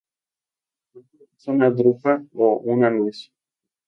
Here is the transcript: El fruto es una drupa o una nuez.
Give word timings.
El 0.95 1.03
fruto 1.05 1.35
es 1.37 1.47
una 1.47 1.69
drupa 1.69 2.23
o 2.33 2.57
una 2.65 2.89
nuez. 2.89 3.31